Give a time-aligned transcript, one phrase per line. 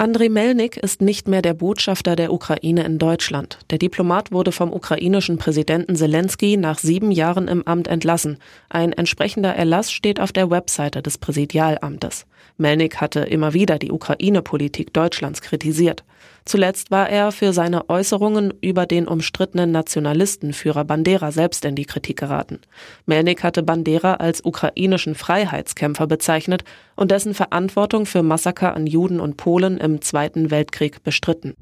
[0.00, 3.58] Andrei Melnik ist nicht mehr der Botschafter der Ukraine in Deutschland.
[3.70, 8.38] Der Diplomat wurde vom ukrainischen Präsidenten Zelensky nach sieben Jahren im Amt entlassen.
[8.68, 12.26] Ein entsprechender Erlass steht auf der Webseite des Präsidialamtes.
[12.58, 16.04] Melnik hatte immer wieder die Ukraine-Politik Deutschlands kritisiert.
[16.44, 22.18] Zuletzt war er für seine Äußerungen über den umstrittenen Nationalistenführer Bandera selbst in die Kritik
[22.18, 22.60] geraten.
[23.06, 26.64] Melnik hatte Bandera als ukrainischen Freiheitskämpfer bezeichnet
[26.96, 31.54] und dessen Verantwortung für Massaker an Juden und Polen im Zweiten Weltkrieg bestritten.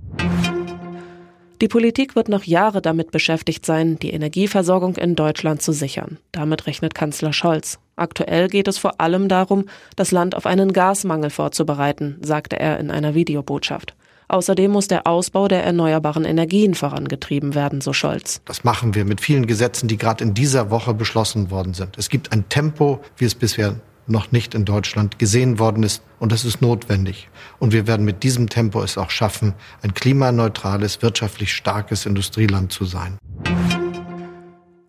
[1.62, 6.18] Die Politik wird noch Jahre damit beschäftigt sein, die Energieversorgung in Deutschland zu sichern.
[6.30, 7.78] Damit rechnet Kanzler Scholz.
[7.96, 9.64] Aktuell geht es vor allem darum,
[9.96, 13.96] das Land auf einen Gasmangel vorzubereiten, sagte er in einer Videobotschaft.
[14.28, 18.42] Außerdem muss der Ausbau der erneuerbaren Energien vorangetrieben werden, so Scholz.
[18.44, 21.96] Das machen wir mit vielen Gesetzen, die gerade in dieser Woche beschlossen worden sind.
[21.96, 26.02] Es gibt ein Tempo, wie es bisher noch nicht in Deutschland gesehen worden ist.
[26.18, 27.28] Und das ist notwendig.
[27.58, 32.84] Und wir werden mit diesem Tempo es auch schaffen, ein klimaneutrales, wirtschaftlich starkes Industrieland zu
[32.84, 33.18] sein.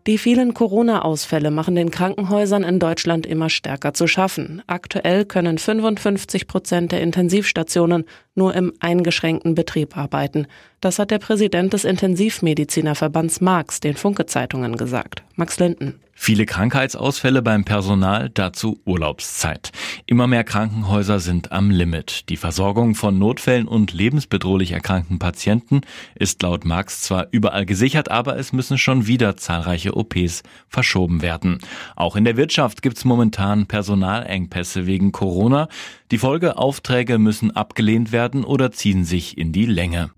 [0.07, 4.63] Die vielen Corona-Ausfälle machen den Krankenhäusern in Deutschland immer stärker zu schaffen.
[4.65, 8.05] Aktuell können 55 Prozent der Intensivstationen
[8.37, 10.47] nur im eingeschränkten Betrieb arbeiten.
[10.79, 15.23] Das hat der Präsident des Intensivmedizinerverbands Marx den Funke-Zeitungen gesagt.
[15.35, 15.99] Max Linden.
[16.19, 19.71] Viele Krankheitsausfälle beim Personal, dazu Urlaubszeit.
[20.07, 22.27] Immer mehr Krankenhäuser sind am Limit.
[22.29, 25.81] Die Versorgung von Notfällen und lebensbedrohlich erkrankten Patienten
[26.15, 31.59] ist laut Marx zwar überall gesichert, aber es müssen schon wieder zahlreiche OPs verschoben werden.
[31.95, 35.69] Auch in der Wirtschaft gibt es momentan Personalengpässe wegen Corona.
[36.11, 40.11] Die Folgeaufträge müssen abgelehnt werden oder ziehen sich in die Länge.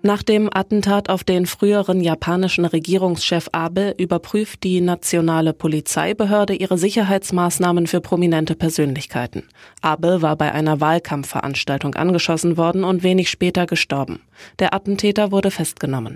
[0.00, 7.88] Nach dem Attentat auf den früheren japanischen Regierungschef Abe überprüft die nationale Polizeibehörde ihre Sicherheitsmaßnahmen
[7.88, 9.42] für prominente Persönlichkeiten.
[9.82, 14.20] Abe war bei einer Wahlkampfveranstaltung angeschossen worden und wenig später gestorben.
[14.60, 16.14] Der Attentäter wurde festgenommen.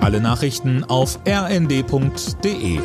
[0.00, 2.80] Alle Nachrichten auf rnd.de